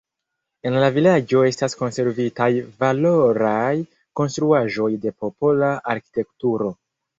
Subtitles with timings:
[0.69, 2.47] En la vilaĝo estas konservitaj
[2.85, 3.69] valoraj
[4.23, 6.75] konstruaĵoj de popola arkitekturo.